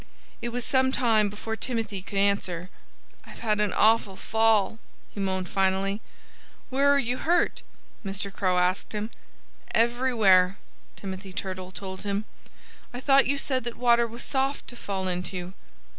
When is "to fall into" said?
14.69-15.53